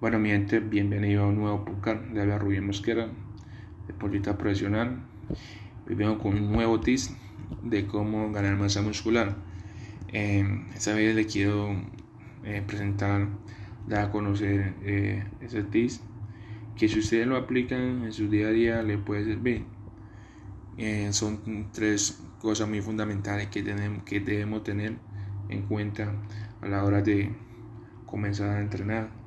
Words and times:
Bueno, 0.00 0.18
mi 0.18 0.30
gente, 0.30 0.60
bienvenido 0.60 1.24
a 1.24 1.26
un 1.26 1.36
nuevo 1.36 1.62
podcast. 1.62 2.02
de 2.04 2.22
habla 2.22 2.38
Rubén 2.38 2.64
Mosquera, 2.64 3.08
deportista 3.86 4.38
profesional. 4.38 5.02
Hoy 5.86 5.94
vengo 5.94 6.18
con 6.18 6.36
un 6.36 6.50
nuevo 6.50 6.80
tip 6.80 7.00
de 7.62 7.86
cómo 7.86 8.32
ganar 8.32 8.56
masa 8.56 8.80
muscular. 8.80 9.36
Eh, 10.08 10.42
esta 10.74 10.94
vez 10.94 11.14
le 11.14 11.26
quiero 11.26 11.76
eh, 12.44 12.62
presentar, 12.66 13.28
dar 13.88 14.06
a 14.06 14.10
conocer 14.10 14.72
eh, 14.80 15.22
ese 15.42 15.64
tip 15.64 15.90
que 16.76 16.88
si 16.88 17.00
ustedes 17.00 17.26
lo 17.26 17.36
aplican 17.36 18.04
en 18.04 18.12
su 18.12 18.30
día 18.30 18.48
a 18.48 18.52
día 18.52 18.82
le 18.82 18.96
puede 18.96 19.26
servir. 19.26 19.66
Son 21.10 21.68
tres 21.74 22.22
cosas 22.40 22.66
muy 22.66 22.80
fundamentales 22.80 23.48
que, 23.48 23.62
tenemos, 23.62 24.02
que 24.04 24.20
debemos 24.20 24.64
tener 24.64 24.94
en 25.50 25.60
cuenta 25.66 26.10
a 26.62 26.68
la 26.68 26.84
hora 26.84 27.02
de 27.02 27.34
comenzar 28.06 28.48
a 28.48 28.60
entrenar 28.62 29.19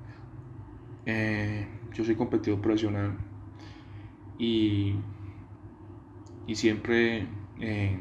eh, 1.05 1.65
yo 1.93 2.05
soy 2.05 2.15
competidor 2.15 2.61
profesional 2.61 3.17
y, 4.37 4.95
y 6.47 6.55
siempre 6.55 7.27
eh, 7.59 7.99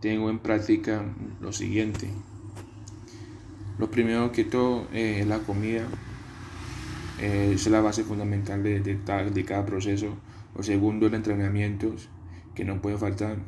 tengo 0.00 0.30
en 0.30 0.38
práctica 0.38 1.04
lo 1.40 1.52
siguiente. 1.52 2.08
Lo 3.78 3.90
primero 3.90 4.30
que 4.30 4.44
todo 4.44 4.86
eh, 4.92 5.20
es 5.20 5.26
la 5.26 5.38
comida. 5.40 5.86
es 7.20 7.66
la 7.68 7.80
base 7.80 8.04
fundamental 8.04 8.62
de, 8.62 8.80
de, 8.80 9.44
cada 9.44 9.66
proceso. 9.66 10.16
Lo 10.56 10.62
segundo, 10.62 11.06
el 11.06 11.14
entrenamiento, 11.14 11.94
que 12.54 12.64
no 12.64 12.80
puede 12.80 12.96
faltar. 12.96 13.38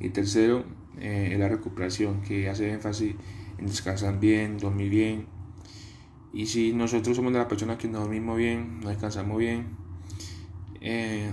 Y 0.00 0.10
tercero, 0.10 0.64
la 0.98 1.48
recuperación, 1.48 2.22
que 2.22 2.48
hace 2.50 2.72
énfasis 2.72 3.14
en 3.58 3.66
descansar 3.66 4.18
bien, 4.18 4.58
dormir 4.58 4.90
bien, 4.90 5.26
y 6.32 6.46
si 6.46 6.72
nosotros 6.72 7.16
somos 7.16 7.32
de 7.32 7.38
las 7.38 7.48
personas 7.48 7.76
que 7.78 7.88
nos 7.88 8.02
dormimos 8.02 8.36
bien, 8.36 8.80
nos 8.80 8.90
descansamos 8.90 9.38
bien, 9.38 9.66
eh, 10.80 11.30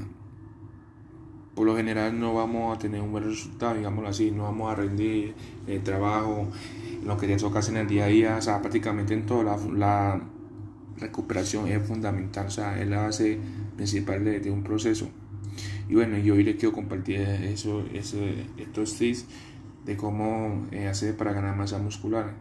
por 1.54 1.66
lo 1.66 1.76
general 1.76 2.20
no 2.20 2.34
vamos 2.34 2.76
a 2.76 2.80
tener 2.80 3.02
un 3.02 3.12
buen 3.12 3.23
resultado, 3.23 3.76
digámoslo 3.76 4.09
así, 4.09 4.31
no 4.31 4.44
vamos 4.44 4.72
a 4.72 4.76
rendir 4.76 5.36
el 5.67 5.84
trabajo, 5.84 6.48
lo 7.04 7.17
que 7.17 7.28
te 7.28 7.38
toca 7.38 7.59
en 7.67 7.78
el 7.78 7.88
día 7.88 8.06
a 8.06 8.08
día, 8.08 8.36
o 8.38 8.42
sea, 8.42 8.59
prácticamente 8.59 9.14
en 9.14 9.26
todo, 9.26 9.44
la, 9.44 10.22
recuperación 11.00 11.67
es 11.67 11.86
fundamental, 11.86 12.48
o 12.48 12.50
sea, 12.50 12.82
es 12.82 12.88
la 12.88 13.04
base 13.04 13.38
principal 13.76 14.23
de, 14.23 14.50
un 14.50 14.64
proceso. 14.64 15.08
Y 15.88 15.94
bueno, 15.94 16.17
yo 16.17 16.34
hoy 16.34 16.44
les 16.44 16.56
quiero 16.56 16.73
compartir 16.73 17.20
eso, 17.20 17.86
estos 17.94 18.98
tips 18.98 19.28
de 19.86 19.95
cómo 19.95 20.66
eh, 20.72 20.88
hacer 20.88 21.16
para 21.16 21.34
ganar 21.34 21.56
masa 21.56 21.78
muscular 21.78 22.34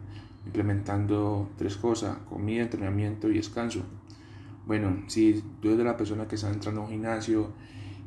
implementando 0.47 1.51
tres 1.59 1.77
cosas, 1.77 2.17
comida, 2.29 2.63
entrenamiento 2.63 3.29
y 3.29 3.35
descanso. 3.35 3.83
Bueno, 4.67 5.05
si 5.09 5.45
tú 5.61 5.69
eres 5.69 5.79
de 5.79 5.85
la 5.85 5.97
persona 5.97 6.27
que 6.27 6.37
está 6.37 6.51
entrando 6.51 6.81
a 6.81 6.85
un 6.85 6.91
gimnasio 6.91 7.53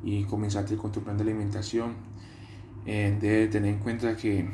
y 0.03 0.23
comenzaste 0.23 0.75
con 0.77 0.91
tu 0.91 1.01
plan 1.01 1.17
de 1.17 1.23
alimentación, 1.23 1.93
eh, 2.85 3.15
debes 3.19 3.49
tener 3.49 3.73
en 3.73 3.79
cuenta 3.79 4.15
que 4.15 4.47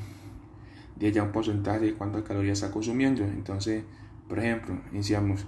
de 0.96 1.12
ya 1.12 1.24
un 1.24 1.32
porcentaje 1.32 1.80
de 1.80 1.94
cuántas 1.94 2.24
calorías 2.24 2.60
está 2.60 2.72
consumiendo. 2.72 3.24
Entonces, 3.24 3.84
por 4.28 4.40
ejemplo, 4.40 4.80
iniciamos. 4.92 5.46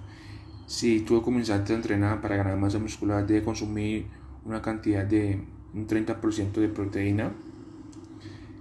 Si 0.66 1.00
tú 1.00 1.22
comenzaste 1.22 1.72
a 1.72 1.76
entrenar 1.76 2.20
para 2.20 2.36
ganar 2.36 2.58
masa 2.58 2.78
muscular, 2.78 3.26
debes 3.26 3.42
consumir 3.42 4.06
una 4.44 4.60
cantidad 4.60 5.04
de 5.04 5.40
un 5.74 5.86
30% 5.86 6.52
de 6.52 6.68
proteína 6.68 7.32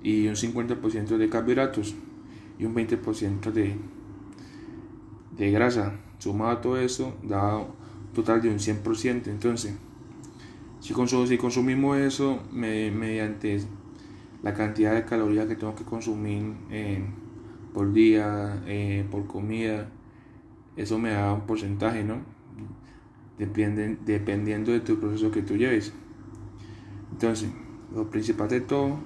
y 0.04 0.28
un 0.28 0.36
50% 0.36 1.18
de 1.18 1.30
carbohidratos 1.30 1.96
y 2.60 2.66
un 2.66 2.76
20% 2.76 3.52
de, 3.52 3.76
de 5.38 5.52
grasa. 5.52 5.94
Sumado 6.20 6.52
a 6.52 6.62
todo 6.62 6.78
eso, 6.80 7.16
da 7.24 7.58
un 7.58 7.68
total 8.14 8.42
de 8.42 8.50
un 8.50 8.58
100%. 8.58 9.28
Entonces, 9.28 9.76
si, 10.80 10.94
si 10.94 11.38
consumimos 11.38 11.98
eso 11.98 12.42
mediante 12.52 13.62
la 14.42 14.54
cantidad 14.54 14.94
de 14.94 15.06
calorías 15.06 15.48
que 15.48 15.56
tengo 15.56 15.76
que 15.76 15.84
consumir 15.84 16.54
eh, 16.72 17.04
por 17.74 17.94
día, 17.94 18.64
eh, 18.66 19.06
por 19.12 19.28
comida, 19.28 19.90
eso 20.76 20.98
me 20.98 21.12
da 21.12 21.34
un 21.34 21.42
porcentaje, 21.42 22.04
¿no? 22.04 22.18
Dependiendo 23.38 24.72
de 24.72 24.80
tu 24.80 25.00
proceso 25.00 25.30
que 25.30 25.44
tú 25.44 25.56
lleves. 25.56 25.94
Entonces, 27.12 27.50
lo 27.94 28.10
principal 28.10 28.50
de 28.50 28.62
todo 28.62 28.98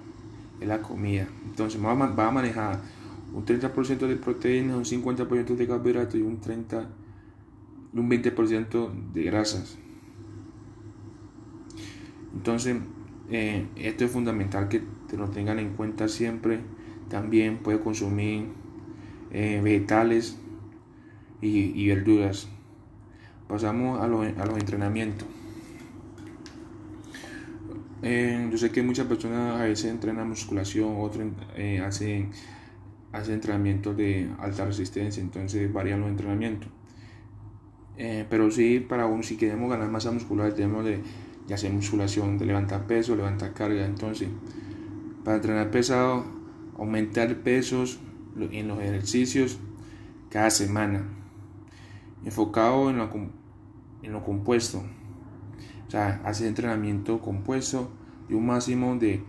es 0.62 0.68
la 0.68 0.82
comida. 0.82 1.28
Entonces, 1.46 1.82
va 1.84 1.92
a 1.92 2.32
manejar 2.32 2.80
un 3.34 3.46
30% 3.46 4.08
de 4.08 4.16
proteínas, 4.18 4.76
un 4.76 4.86
50% 4.86 5.56
de 5.56 5.68
carbohidratos 5.68 6.16
y 6.16 6.22
un 6.22 6.40
30 6.40 6.90
un 7.94 8.10
20% 8.10 9.12
de 9.14 9.24
grasas. 9.24 9.78
Entonces, 12.34 12.78
eh, 13.30 13.68
esto 13.76 14.06
es 14.06 14.12
fundamental 14.12 14.70
que 14.70 14.82
te 15.08 15.18
lo 15.18 15.30
tengan 15.30 15.60
en 15.60 15.74
cuenta 15.74 16.08
siempre. 16.08 16.62
También 17.10 17.58
puede 17.58 17.80
consumir 17.80 18.48
eh, 19.32 19.60
vegetales 19.62 20.38
y, 21.42 21.88
verduras. 21.88 22.48
Pasamos 23.48 24.00
a, 24.00 24.08
los 24.08 24.58
entrenamientos. 24.58 25.28
Eh, 28.04 28.48
yo 28.50 28.58
sé 28.58 28.72
que 28.72 28.82
muchas 28.82 29.08
personas 29.08 29.60
a 29.60 29.66
veces 29.66 29.92
entrenan 29.92 30.30
musculación, 30.30 30.96
otros 30.98 31.28
hacen 31.86 32.32
hace 33.12 33.34
entrenamientos 33.34 33.96
de 33.98 34.30
alta 34.40 34.66
resistencia, 34.66 35.22
entonces 35.22 35.72
varían 35.72 36.02
los 36.02 36.10
entrenamientos. 36.10 36.70
Eh, 37.98 38.26
pero 38.30 38.50
sí, 38.50 38.80
para 38.80 39.06
uno, 39.06 39.22
si 39.22 39.38
queremos 39.38 39.70
ganar 39.70 39.90
masa 39.90 40.12
muscular, 40.12 40.54
tenemos 40.54 40.86
de, 40.86 41.02
hacer 41.54 41.72
musculación, 41.72 42.38
de 42.38 42.46
levantar 42.46 42.88
peso, 42.88 43.16
levantar 43.16 43.54
carga. 43.54 43.86
Entonces, 43.86 44.30
para 45.24 45.38
entrenar 45.38 45.70
pesado, 45.70 46.26
aumentar 46.78 47.36
pesos 47.44 48.00
en 48.40 48.68
los 48.68 48.80
ejercicios 48.80 49.60
cada 50.30 50.50
semana, 50.50 51.04
enfocado 52.24 52.90
en 52.90 52.98
lo, 52.98 53.10
en 54.02 54.12
lo 54.12 54.24
compuesto. 54.24 54.82
O 55.88 55.92
sea, 55.92 56.22
hacer 56.24 56.48
entrenamiento 56.48 57.20
compuesto 57.20 57.92
de 58.30 58.36
un 58.36 58.46
máximo 58.46 58.96
de 58.96 59.22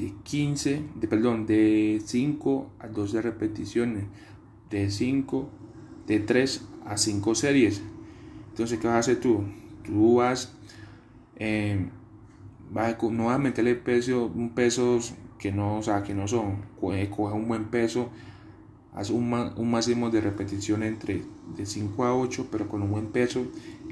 de 0.00 0.14
15, 0.22 0.82
de, 0.94 1.08
perdón, 1.08 1.46
de 1.46 2.00
5 2.02 2.70
a 2.78 2.88
12 2.88 3.20
repeticiones, 3.20 4.04
de 4.70 4.90
5, 4.90 5.50
de 6.06 6.20
3 6.20 6.64
a 6.86 6.96
5 6.96 7.34
series. 7.34 7.82
Entonces, 8.48 8.78
¿qué 8.78 8.86
vas 8.86 8.96
a 8.96 9.00
hacer 9.00 9.20
tú? 9.20 9.44
Tú 9.84 10.16
vas, 10.16 10.54
eh, 11.36 11.86
vas 12.70 12.94
a, 12.94 13.10
no 13.10 13.26
vas 13.26 13.36
a 13.36 13.38
meterle 13.38 13.74
peso, 13.74 14.32
un 14.34 14.50
peso 14.54 14.98
que 15.38 15.52
no, 15.52 15.78
o 15.78 15.82
sea, 15.82 16.02
que 16.02 16.14
no 16.14 16.26
son, 16.26 16.62
coge, 16.80 17.08
un 17.34 17.46
buen 17.46 17.66
peso, 17.66 18.08
haz 18.94 19.10
un, 19.10 19.32
un 19.32 19.70
máximo 19.70 20.10
de 20.10 20.22
repetición 20.22 20.82
entre 20.82 21.22
de 21.56 21.66
5 21.66 22.04
a 22.04 22.16
8, 22.16 22.48
pero 22.50 22.68
con 22.68 22.82
un 22.82 22.90
buen 22.90 23.08
peso 23.08 23.46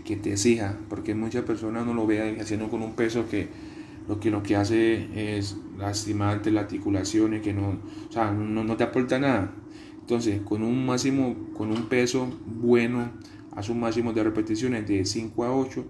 que 0.05 0.17
te 0.17 0.33
exija, 0.33 0.79
porque 0.89 1.15
muchas 1.15 1.45
personas 1.45 1.85
no 1.85 1.93
lo 1.93 2.07
vean 2.07 2.41
haciendo 2.41 2.71
con 2.71 2.83
un 2.83 2.95
peso 2.95 3.29
que 3.29 3.49
lo 4.09 4.19
que, 4.19 4.31
lo 4.31 4.43
que 4.43 4.57
hace 4.57 5.37
es 5.37 5.57
lastimarte 5.77 6.51
las 6.51 6.65
articulaciones, 6.65 7.43
que 7.43 7.53
no, 7.53 7.79
o 8.09 8.13
sea, 8.13 8.33
no, 8.33 8.77
te 8.77 8.85
aporta 8.85 9.19
nada. 9.19 9.53
Entonces, 10.01 10.41
con 10.41 10.63
un 10.63 10.87
máximo, 10.87 11.37
con 11.55 11.71
un 11.71 11.87
peso 11.89 12.27
bueno, 12.47 13.11
haz 13.55 13.69
un 13.69 13.81
máximo 13.81 14.15
de 14.15 14.25
repeticiones 14.25 14.89
de 14.89 15.05
5 15.05 15.45
a 15.45 15.55
8 15.55 15.85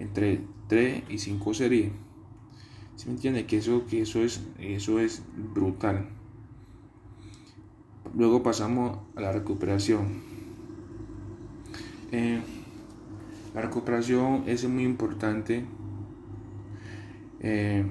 entre 0.00 0.40
3 0.66 1.04
y 1.08 1.18
5 1.18 1.54
series. 1.54 1.92
¿Sí 2.96 3.06
me 3.06 3.14
entiendes? 3.14 3.44
Que 3.44 3.58
eso, 3.58 3.86
que 3.86 4.02
eso 4.02 4.20
es, 4.20 4.42
eso 4.58 4.98
es 4.98 5.22
brutal. 5.54 6.08
Luego 8.16 8.42
pasamos 8.42 8.98
a 9.14 9.20
la 9.20 9.30
recuperación. 9.30 10.22
Eh, 12.10 12.40
la 13.54 13.62
recuperación 13.62 14.42
es 14.46 14.68
muy 14.68 14.82
importante 14.82 15.64
eh, 17.40 17.84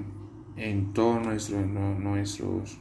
en 0.56 0.92
todos 0.92 1.24
nuestros, 1.24 1.66
nuestros, 1.66 2.78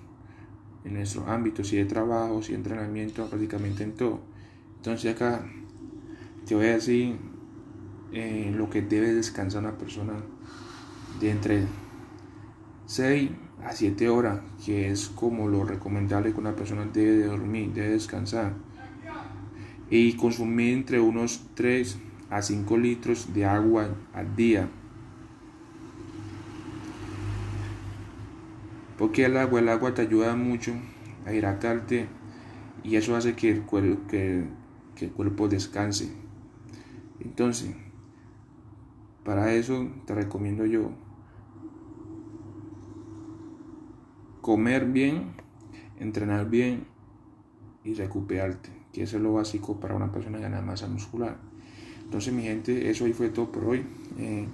en 0.85 0.93
nuestros 0.93 1.27
ámbitos, 1.27 1.73
y 1.73 1.77
de 1.77 1.85
trabajo, 1.85 2.41
y 2.47 2.53
entrenamiento, 2.53 3.27
prácticamente 3.27 3.83
en 3.83 3.93
todo. 3.93 4.19
Entonces 4.77 5.15
acá 5.15 5.43
te 6.45 6.55
voy 6.55 6.67
a 6.67 6.73
decir 6.73 7.17
eh, 8.11 8.51
lo 8.55 8.69
que 8.69 8.81
debe 8.81 9.13
descansar 9.13 9.63
una 9.63 9.77
persona 9.77 10.13
de 11.19 11.31
entre 11.31 11.67
6 12.85 13.31
a 13.63 13.71
7 13.73 14.09
horas, 14.09 14.41
que 14.65 14.89
es 14.89 15.09
como 15.09 15.47
lo 15.47 15.63
recomendable 15.63 16.33
que 16.33 16.39
una 16.39 16.55
persona 16.55 16.85
debe 16.91 17.17
de 17.17 17.25
dormir, 17.25 17.73
debe 17.73 17.89
descansar. 17.89 18.53
Y 19.89 20.13
consumir 20.13 20.73
entre 20.73 20.99
unos 20.99 21.47
3 21.55 21.97
a 22.29 22.41
5 22.41 22.77
litros 22.77 23.33
de 23.33 23.45
agua 23.45 23.89
al 24.13 24.35
día 24.35 24.69
Porque 28.99 29.23
el 29.23 29.37
agua, 29.37 29.61
el 29.61 29.69
agua 29.69 29.93
te 29.93 30.01
ayuda 30.01 30.35
mucho 30.35 30.73
a 31.25 31.33
hidratarte 31.33 32.07
y 32.83 32.97
eso 32.97 33.15
hace 33.15 33.33
que 33.33 33.51
el, 33.51 33.97
que, 34.09 34.43
que 34.93 35.05
el 35.05 35.11
cuerpo 35.13 35.47
descanse. 35.47 36.11
Entonces, 37.21 37.73
para 39.23 39.53
eso 39.53 39.89
te 40.05 40.13
recomiendo 40.13 40.65
yo 40.65 40.91
comer 44.41 44.85
bien, 44.85 45.31
entrenar 45.97 46.49
bien 46.49 46.83
y 47.85 47.93
recuperarte, 47.93 48.69
que 48.91 49.03
eso 49.03 49.15
es 49.15 49.23
lo 49.23 49.31
básico 49.31 49.79
para 49.79 49.95
una 49.95 50.11
persona 50.11 50.39
ganar 50.39 50.65
masa 50.65 50.89
muscular. 50.89 51.37
Entonces, 52.03 52.33
mi 52.33 52.43
gente, 52.43 52.89
eso 52.89 53.05
ahí 53.05 53.13
fue 53.13 53.29
todo 53.29 53.49
por 53.49 53.63
hoy. 53.63 53.85
Eh, 54.17 54.45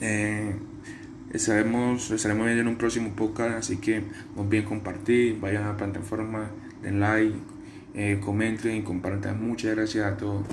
eh, 0.00 0.56
estaremos, 1.32 2.10
estaremos 2.10 2.44
viendo 2.46 2.62
en 2.62 2.68
un 2.68 2.76
próximo 2.76 3.10
podcast, 3.16 3.58
así 3.58 3.78
que 3.78 4.02
no 4.36 4.42
olviden 4.42 4.66
compartir, 4.66 5.40
vayan 5.40 5.64
a 5.64 5.68
la 5.68 5.76
plataforma, 5.76 6.50
den 6.82 7.00
like, 7.00 7.34
eh, 7.94 8.20
comenten 8.22 8.76
y 8.76 8.82
compartan. 8.82 9.46
Muchas 9.46 9.74
gracias 9.74 10.06
a 10.06 10.16
todos. 10.16 10.46